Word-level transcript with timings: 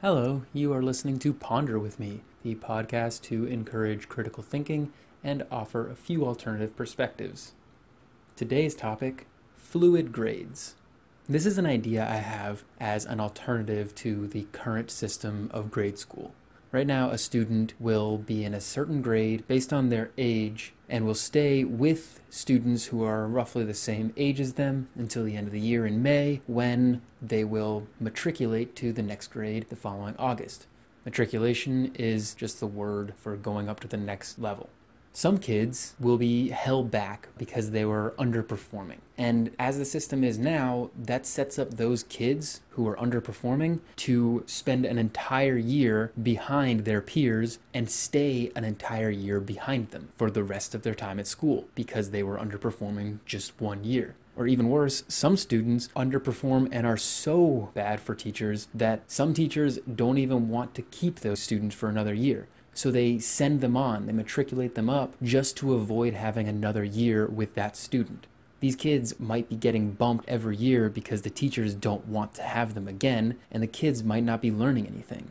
Hello, 0.00 0.42
you 0.52 0.72
are 0.72 0.80
listening 0.80 1.18
to 1.18 1.32
Ponder 1.32 1.76
with 1.76 1.98
Me, 1.98 2.20
the 2.44 2.54
podcast 2.54 3.20
to 3.22 3.46
encourage 3.46 4.08
critical 4.08 4.44
thinking 4.44 4.92
and 5.24 5.44
offer 5.50 5.90
a 5.90 5.96
few 5.96 6.24
alternative 6.24 6.76
perspectives. 6.76 7.54
Today's 8.36 8.76
topic 8.76 9.26
fluid 9.56 10.12
grades. 10.12 10.76
This 11.28 11.44
is 11.44 11.58
an 11.58 11.66
idea 11.66 12.08
I 12.08 12.18
have 12.18 12.62
as 12.78 13.06
an 13.06 13.18
alternative 13.18 13.92
to 13.96 14.28
the 14.28 14.46
current 14.52 14.92
system 14.92 15.50
of 15.52 15.72
grade 15.72 15.98
school. 15.98 16.32
Right 16.70 16.86
now, 16.86 17.08
a 17.10 17.16
student 17.16 17.72
will 17.78 18.18
be 18.18 18.44
in 18.44 18.52
a 18.52 18.60
certain 18.60 19.00
grade 19.00 19.46
based 19.48 19.72
on 19.72 19.88
their 19.88 20.10
age 20.18 20.74
and 20.86 21.06
will 21.06 21.14
stay 21.14 21.64
with 21.64 22.20
students 22.28 22.86
who 22.86 23.02
are 23.02 23.26
roughly 23.26 23.64
the 23.64 23.72
same 23.72 24.12
age 24.18 24.38
as 24.38 24.54
them 24.54 24.88
until 24.94 25.24
the 25.24 25.34
end 25.34 25.46
of 25.46 25.52
the 25.52 25.60
year 25.60 25.86
in 25.86 26.02
May 26.02 26.42
when 26.46 27.00
they 27.22 27.42
will 27.42 27.86
matriculate 27.98 28.76
to 28.76 28.92
the 28.92 29.02
next 29.02 29.28
grade 29.28 29.66
the 29.70 29.76
following 29.76 30.14
August. 30.18 30.66
Matriculation 31.06 31.90
is 31.94 32.34
just 32.34 32.60
the 32.60 32.66
word 32.66 33.14
for 33.16 33.34
going 33.36 33.70
up 33.70 33.80
to 33.80 33.88
the 33.88 33.96
next 33.96 34.38
level. 34.38 34.68
Some 35.18 35.38
kids 35.38 35.96
will 35.98 36.16
be 36.16 36.50
held 36.50 36.92
back 36.92 37.26
because 37.36 37.72
they 37.72 37.84
were 37.84 38.14
underperforming. 38.20 38.98
And 39.18 39.50
as 39.58 39.76
the 39.76 39.84
system 39.84 40.22
is 40.22 40.38
now, 40.38 40.90
that 40.96 41.26
sets 41.26 41.58
up 41.58 41.72
those 41.72 42.04
kids 42.04 42.60
who 42.70 42.86
are 42.86 42.94
underperforming 42.94 43.80
to 43.96 44.44
spend 44.46 44.84
an 44.84 44.96
entire 44.96 45.56
year 45.56 46.12
behind 46.22 46.84
their 46.84 47.00
peers 47.00 47.58
and 47.74 47.90
stay 47.90 48.52
an 48.54 48.62
entire 48.62 49.10
year 49.10 49.40
behind 49.40 49.90
them 49.90 50.10
for 50.16 50.30
the 50.30 50.44
rest 50.44 50.72
of 50.72 50.82
their 50.82 50.94
time 50.94 51.18
at 51.18 51.26
school 51.26 51.66
because 51.74 52.12
they 52.12 52.22
were 52.22 52.38
underperforming 52.38 53.18
just 53.26 53.60
one 53.60 53.82
year. 53.82 54.14
Or 54.36 54.46
even 54.46 54.68
worse, 54.68 55.02
some 55.08 55.36
students 55.36 55.88
underperform 55.96 56.68
and 56.70 56.86
are 56.86 56.96
so 56.96 57.72
bad 57.74 57.98
for 57.98 58.14
teachers 58.14 58.68
that 58.72 59.02
some 59.10 59.34
teachers 59.34 59.80
don't 59.80 60.18
even 60.18 60.48
want 60.48 60.76
to 60.76 60.82
keep 60.82 61.20
those 61.20 61.40
students 61.40 61.74
for 61.74 61.88
another 61.88 62.14
year. 62.14 62.46
So 62.78 62.92
they 62.92 63.18
send 63.18 63.60
them 63.60 63.76
on, 63.76 64.06
they 64.06 64.12
matriculate 64.12 64.76
them 64.76 64.88
up 64.88 65.16
just 65.20 65.56
to 65.56 65.74
avoid 65.74 66.14
having 66.14 66.46
another 66.46 66.84
year 66.84 67.26
with 67.26 67.56
that 67.56 67.76
student. 67.76 68.28
These 68.60 68.76
kids 68.76 69.18
might 69.18 69.48
be 69.48 69.56
getting 69.56 69.90
bumped 69.90 70.28
every 70.28 70.54
year 70.54 70.88
because 70.88 71.22
the 71.22 71.28
teachers 71.28 71.74
don't 71.74 72.06
want 72.06 72.34
to 72.34 72.42
have 72.44 72.74
them 72.74 72.86
again, 72.86 73.36
and 73.50 73.64
the 73.64 73.66
kids 73.66 74.04
might 74.04 74.22
not 74.22 74.40
be 74.40 74.52
learning 74.52 74.86
anything. 74.86 75.30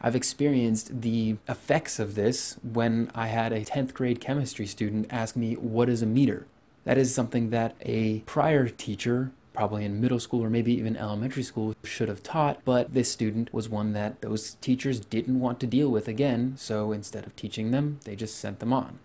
I've 0.00 0.14
experienced 0.14 1.00
the 1.00 1.38
effects 1.48 1.98
of 1.98 2.14
this 2.14 2.58
when 2.62 3.10
I 3.12 3.26
had 3.26 3.52
a 3.52 3.64
10th 3.64 3.92
grade 3.92 4.20
chemistry 4.20 4.64
student 4.68 5.08
ask 5.10 5.34
me, 5.34 5.54
What 5.54 5.88
is 5.88 6.00
a 6.00 6.06
meter? 6.06 6.46
That 6.84 6.96
is 6.96 7.12
something 7.12 7.50
that 7.50 7.74
a 7.80 8.20
prior 8.20 8.68
teacher 8.68 9.32
probably 9.54 9.84
in 9.84 10.00
middle 10.00 10.20
school 10.20 10.44
or 10.44 10.50
maybe 10.50 10.74
even 10.74 10.96
elementary 10.96 11.42
school 11.42 11.74
should 11.84 12.08
have 12.08 12.22
taught, 12.22 12.60
but 12.64 12.92
this 12.92 13.10
student 13.10 13.54
was 13.54 13.68
one 13.68 13.92
that 13.94 14.20
those 14.20 14.54
teachers 14.54 15.00
didn't 15.00 15.40
want 15.40 15.60
to 15.60 15.66
deal 15.66 15.88
with 15.88 16.08
again, 16.08 16.54
so 16.58 16.92
instead 16.92 17.24
of 17.24 17.34
teaching 17.36 17.70
them, 17.70 18.00
they 18.04 18.14
just 18.14 18.36
sent 18.36 18.58
them 18.58 18.72
on. 18.72 18.98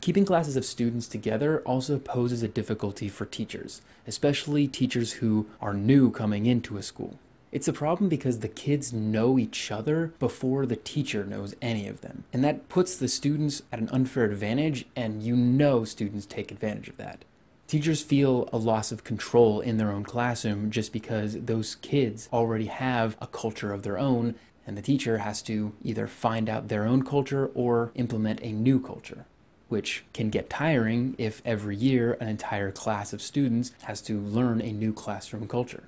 Keeping 0.00 0.24
classes 0.24 0.56
of 0.56 0.64
students 0.64 1.08
together 1.08 1.60
also 1.60 1.98
poses 1.98 2.42
a 2.42 2.48
difficulty 2.48 3.08
for 3.08 3.26
teachers, 3.26 3.82
especially 4.06 4.68
teachers 4.68 5.14
who 5.14 5.46
are 5.60 5.74
new 5.74 6.10
coming 6.10 6.46
into 6.46 6.76
a 6.76 6.82
school. 6.82 7.18
It's 7.50 7.66
a 7.66 7.72
problem 7.72 8.08
because 8.08 8.38
the 8.38 8.48
kids 8.48 8.92
know 8.92 9.38
each 9.38 9.70
other 9.70 10.12
before 10.18 10.66
the 10.66 10.76
teacher 10.76 11.24
knows 11.24 11.56
any 11.60 11.88
of 11.88 12.02
them. 12.02 12.24
And 12.32 12.44
that 12.44 12.68
puts 12.68 12.96
the 12.96 13.08
students 13.08 13.62
at 13.72 13.80
an 13.80 13.88
unfair 13.90 14.24
advantage, 14.24 14.84
and 14.94 15.22
you 15.22 15.34
know 15.34 15.84
students 15.84 16.26
take 16.26 16.52
advantage 16.52 16.88
of 16.88 16.98
that. 16.98 17.24
Teachers 17.68 18.00
feel 18.00 18.48
a 18.50 18.56
loss 18.56 18.92
of 18.92 19.04
control 19.04 19.60
in 19.60 19.76
their 19.76 19.92
own 19.92 20.02
classroom 20.02 20.70
just 20.70 20.90
because 20.90 21.38
those 21.38 21.74
kids 21.74 22.26
already 22.32 22.64
have 22.64 23.14
a 23.20 23.26
culture 23.26 23.74
of 23.74 23.82
their 23.82 23.98
own, 23.98 24.36
and 24.66 24.74
the 24.74 24.80
teacher 24.80 25.18
has 25.18 25.42
to 25.42 25.74
either 25.84 26.06
find 26.06 26.48
out 26.48 26.68
their 26.68 26.86
own 26.86 27.04
culture 27.04 27.50
or 27.54 27.92
implement 27.94 28.40
a 28.42 28.52
new 28.52 28.80
culture, 28.80 29.26
which 29.68 30.02
can 30.14 30.30
get 30.30 30.48
tiring 30.48 31.14
if 31.18 31.42
every 31.44 31.76
year 31.76 32.16
an 32.22 32.28
entire 32.28 32.72
class 32.72 33.12
of 33.12 33.20
students 33.20 33.72
has 33.82 34.00
to 34.00 34.18
learn 34.18 34.62
a 34.62 34.72
new 34.72 34.94
classroom 34.94 35.46
culture. 35.46 35.84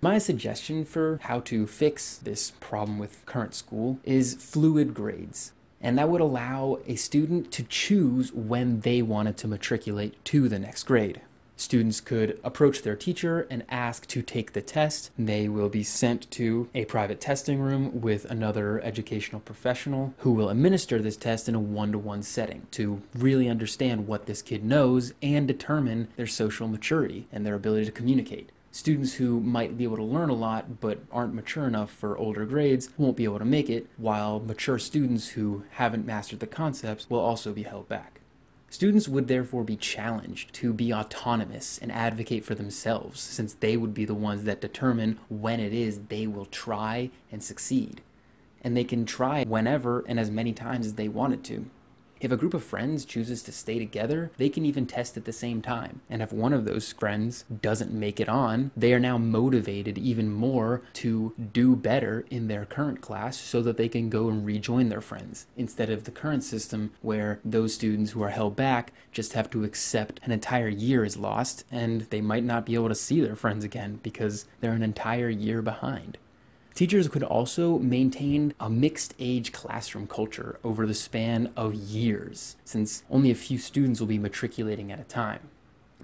My 0.00 0.16
suggestion 0.16 0.86
for 0.86 1.20
how 1.24 1.40
to 1.40 1.66
fix 1.66 2.16
this 2.16 2.52
problem 2.52 2.98
with 2.98 3.26
current 3.26 3.54
school 3.54 3.98
is 4.02 4.32
fluid 4.32 4.94
grades 4.94 5.52
and 5.80 5.98
that 5.98 6.08
would 6.08 6.20
allow 6.20 6.78
a 6.86 6.96
student 6.96 7.52
to 7.52 7.62
choose 7.62 8.32
when 8.32 8.80
they 8.80 9.02
wanted 9.02 9.36
to 9.38 9.48
matriculate 9.48 10.22
to 10.24 10.48
the 10.48 10.58
next 10.58 10.84
grade. 10.84 11.20
Students 11.58 12.02
could 12.02 12.38
approach 12.44 12.82
their 12.82 12.94
teacher 12.94 13.46
and 13.48 13.64
ask 13.70 14.06
to 14.08 14.20
take 14.20 14.52
the 14.52 14.60
test. 14.60 15.10
They 15.18 15.48
will 15.48 15.70
be 15.70 15.82
sent 15.82 16.30
to 16.32 16.68
a 16.74 16.84
private 16.84 17.18
testing 17.18 17.60
room 17.60 18.02
with 18.02 18.26
another 18.26 18.78
educational 18.82 19.40
professional 19.40 20.12
who 20.18 20.32
will 20.32 20.50
administer 20.50 21.00
this 21.00 21.16
test 21.16 21.48
in 21.48 21.54
a 21.54 21.60
one 21.60 21.92
to 21.92 21.98
one 21.98 22.22
setting 22.22 22.66
to 22.72 23.00
really 23.14 23.48
understand 23.48 24.06
what 24.06 24.26
this 24.26 24.42
kid 24.42 24.64
knows 24.64 25.14
and 25.22 25.48
determine 25.48 26.08
their 26.16 26.26
social 26.26 26.68
maturity 26.68 27.26
and 27.32 27.46
their 27.46 27.54
ability 27.54 27.86
to 27.86 27.92
communicate 27.92 28.50
students 28.76 29.14
who 29.14 29.40
might 29.40 29.78
be 29.78 29.84
able 29.84 29.96
to 29.96 30.02
learn 30.02 30.28
a 30.28 30.34
lot 30.34 30.82
but 30.82 30.98
aren't 31.10 31.32
mature 31.32 31.66
enough 31.66 31.90
for 31.90 32.18
older 32.18 32.44
grades 32.44 32.90
won't 32.98 33.16
be 33.16 33.24
able 33.24 33.38
to 33.38 33.44
make 33.44 33.70
it, 33.70 33.86
while 33.96 34.38
mature 34.38 34.78
students 34.78 35.28
who 35.28 35.64
haven't 35.72 36.04
mastered 36.04 36.40
the 36.40 36.46
concepts 36.46 37.08
will 37.08 37.18
also 37.18 37.54
be 37.54 37.62
held 37.62 37.88
back. 37.88 38.20
Students 38.68 39.08
would 39.08 39.28
therefore 39.28 39.64
be 39.64 39.76
challenged 39.76 40.52
to 40.56 40.74
be 40.74 40.92
autonomous 40.92 41.78
and 41.78 41.90
advocate 41.90 42.44
for 42.44 42.54
themselves, 42.54 43.18
since 43.18 43.54
they 43.54 43.78
would 43.78 43.94
be 43.94 44.04
the 44.04 44.14
ones 44.14 44.44
that 44.44 44.60
determine 44.60 45.18
when 45.30 45.58
it 45.58 45.72
is 45.72 46.00
they 46.08 46.26
will 46.26 46.44
try 46.44 47.08
and 47.32 47.42
succeed. 47.42 48.02
And 48.60 48.76
they 48.76 48.84
can 48.84 49.06
try 49.06 49.44
whenever 49.44 50.04
and 50.06 50.20
as 50.20 50.30
many 50.30 50.52
times 50.52 50.84
as 50.84 50.94
they 50.96 51.08
wanted 51.08 51.42
to. 51.44 51.70
If 52.18 52.32
a 52.32 52.36
group 52.36 52.54
of 52.54 52.64
friends 52.64 53.04
chooses 53.04 53.42
to 53.42 53.52
stay 53.52 53.78
together, 53.78 54.30
they 54.38 54.48
can 54.48 54.64
even 54.64 54.86
test 54.86 55.16
at 55.18 55.26
the 55.26 55.32
same 55.32 55.60
time. 55.60 56.00
And 56.08 56.22
if 56.22 56.32
one 56.32 56.54
of 56.54 56.64
those 56.64 56.92
friends 56.92 57.44
doesn't 57.60 57.92
make 57.92 58.18
it 58.20 58.28
on, 58.28 58.70
they 58.74 58.94
are 58.94 59.00
now 59.00 59.18
motivated 59.18 59.98
even 59.98 60.32
more 60.32 60.82
to 60.94 61.34
do 61.52 61.76
better 61.76 62.24
in 62.30 62.48
their 62.48 62.64
current 62.64 63.02
class 63.02 63.36
so 63.36 63.60
that 63.62 63.76
they 63.76 63.88
can 63.88 64.08
go 64.08 64.28
and 64.28 64.46
rejoin 64.46 64.88
their 64.88 65.02
friends 65.02 65.46
instead 65.56 65.90
of 65.90 66.04
the 66.04 66.10
current 66.10 66.42
system 66.42 66.92
where 67.02 67.38
those 67.44 67.74
students 67.74 68.12
who 68.12 68.22
are 68.22 68.30
held 68.30 68.56
back 68.56 68.92
just 69.12 69.34
have 69.34 69.50
to 69.50 69.64
accept 69.64 70.18
an 70.22 70.32
entire 70.32 70.68
year 70.68 71.04
is 71.04 71.18
lost 71.18 71.64
and 71.70 72.02
they 72.02 72.22
might 72.22 72.44
not 72.44 72.64
be 72.64 72.74
able 72.74 72.88
to 72.88 72.94
see 72.94 73.20
their 73.20 73.36
friends 73.36 73.62
again 73.62 74.00
because 74.02 74.46
they're 74.60 74.72
an 74.72 74.82
entire 74.82 75.28
year 75.28 75.60
behind. 75.60 76.16
Teachers 76.76 77.08
could 77.08 77.22
also 77.22 77.78
maintain 77.78 78.52
a 78.60 78.68
mixed 78.68 79.14
age 79.18 79.50
classroom 79.50 80.06
culture 80.06 80.60
over 80.62 80.86
the 80.86 80.92
span 80.92 81.50
of 81.56 81.72
years, 81.72 82.56
since 82.66 83.02
only 83.08 83.30
a 83.30 83.34
few 83.34 83.56
students 83.56 83.98
will 83.98 84.06
be 84.06 84.18
matriculating 84.18 84.92
at 84.92 85.00
a 85.00 85.04
time. 85.04 85.40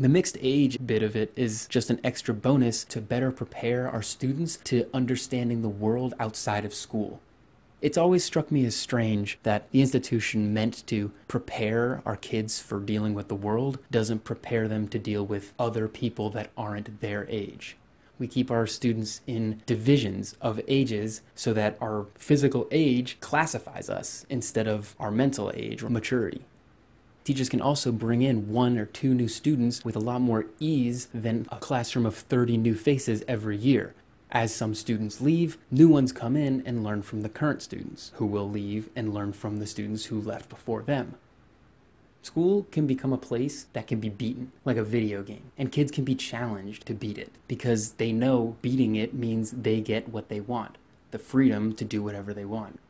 The 0.00 0.08
mixed 0.08 0.38
age 0.40 0.78
bit 0.86 1.02
of 1.02 1.14
it 1.14 1.30
is 1.36 1.66
just 1.66 1.90
an 1.90 2.00
extra 2.02 2.32
bonus 2.32 2.84
to 2.84 3.02
better 3.02 3.30
prepare 3.30 3.86
our 3.86 4.00
students 4.00 4.56
to 4.64 4.88
understanding 4.94 5.60
the 5.60 5.68
world 5.68 6.14
outside 6.18 6.64
of 6.64 6.72
school. 6.72 7.20
It's 7.82 7.98
always 7.98 8.24
struck 8.24 8.50
me 8.50 8.64
as 8.64 8.74
strange 8.74 9.38
that 9.42 9.70
the 9.72 9.82
institution 9.82 10.54
meant 10.54 10.86
to 10.86 11.12
prepare 11.28 12.00
our 12.06 12.16
kids 12.16 12.60
for 12.60 12.80
dealing 12.80 13.12
with 13.12 13.28
the 13.28 13.34
world 13.34 13.78
doesn't 13.90 14.24
prepare 14.24 14.68
them 14.68 14.88
to 14.88 14.98
deal 14.98 15.26
with 15.26 15.52
other 15.58 15.86
people 15.86 16.30
that 16.30 16.50
aren't 16.56 17.02
their 17.02 17.26
age 17.28 17.76
we 18.22 18.28
keep 18.28 18.52
our 18.52 18.68
students 18.68 19.20
in 19.26 19.60
divisions 19.66 20.36
of 20.40 20.60
ages 20.68 21.22
so 21.34 21.52
that 21.52 21.76
our 21.80 22.06
physical 22.14 22.68
age 22.70 23.18
classifies 23.18 23.90
us 23.90 24.24
instead 24.30 24.68
of 24.68 24.94
our 25.00 25.10
mental 25.10 25.50
age 25.56 25.82
or 25.82 25.90
maturity. 25.90 26.42
Teachers 27.24 27.48
can 27.48 27.60
also 27.60 27.90
bring 27.90 28.22
in 28.22 28.48
one 28.52 28.78
or 28.78 28.86
two 28.86 29.12
new 29.12 29.26
students 29.26 29.84
with 29.84 29.96
a 29.96 30.00
lot 30.00 30.20
more 30.20 30.46
ease 30.60 31.08
than 31.12 31.48
a 31.50 31.56
classroom 31.56 32.06
of 32.06 32.14
30 32.14 32.56
new 32.58 32.76
faces 32.76 33.24
every 33.26 33.56
year. 33.56 33.92
As 34.30 34.54
some 34.54 34.76
students 34.76 35.20
leave, 35.20 35.58
new 35.68 35.88
ones 35.88 36.12
come 36.12 36.36
in 36.36 36.62
and 36.64 36.84
learn 36.84 37.02
from 37.02 37.22
the 37.22 37.28
current 37.28 37.60
students, 37.60 38.12
who 38.14 38.26
will 38.26 38.48
leave 38.48 38.88
and 38.94 39.12
learn 39.12 39.32
from 39.32 39.58
the 39.58 39.66
students 39.66 40.04
who 40.06 40.20
left 40.20 40.48
before 40.48 40.82
them. 40.82 41.16
School 42.22 42.66
can 42.70 42.86
become 42.86 43.12
a 43.12 43.18
place 43.18 43.66
that 43.72 43.88
can 43.88 43.98
be 43.98 44.08
beaten, 44.08 44.52
like 44.64 44.76
a 44.76 44.84
video 44.84 45.22
game, 45.22 45.50
and 45.58 45.72
kids 45.72 45.90
can 45.90 46.04
be 46.04 46.14
challenged 46.14 46.86
to 46.86 46.94
beat 46.94 47.18
it 47.18 47.32
because 47.48 47.92
they 47.94 48.12
know 48.12 48.56
beating 48.62 48.94
it 48.94 49.12
means 49.12 49.50
they 49.50 49.80
get 49.80 50.08
what 50.08 50.28
they 50.28 50.40
want 50.40 50.78
the 51.12 51.18
freedom 51.18 51.72
to 51.74 51.84
do 51.84 52.02
whatever 52.02 52.34
they 52.34 52.44
want. 52.44 52.80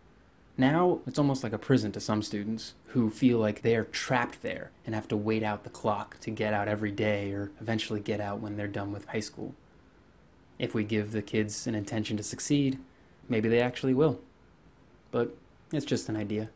Now, 0.56 1.00
it's 1.06 1.18
almost 1.18 1.42
like 1.42 1.52
a 1.52 1.58
prison 1.58 1.92
to 1.92 2.00
some 2.00 2.22
students 2.22 2.74
who 2.88 3.10
feel 3.10 3.38
like 3.38 3.62
they're 3.62 3.84
trapped 3.84 4.42
there 4.42 4.70
and 4.86 4.94
have 4.94 5.08
to 5.08 5.16
wait 5.16 5.42
out 5.42 5.64
the 5.64 5.70
clock 5.70 6.18
to 6.20 6.30
get 6.30 6.54
out 6.54 6.68
every 6.68 6.92
day 6.92 7.32
or 7.32 7.50
eventually 7.60 8.00
get 8.00 8.20
out 8.20 8.40
when 8.40 8.56
they're 8.56 8.68
done 8.68 8.92
with 8.92 9.06
high 9.06 9.20
school. 9.20 9.54
If 10.58 10.74
we 10.74 10.84
give 10.84 11.12
the 11.12 11.22
kids 11.22 11.66
an 11.66 11.74
intention 11.74 12.16
to 12.16 12.22
succeed, 12.22 12.78
maybe 13.28 13.48
they 13.48 13.60
actually 13.60 13.94
will. 13.94 14.20
But 15.10 15.34
it's 15.72 15.86
just 15.86 16.08
an 16.08 16.16
idea. 16.16 16.50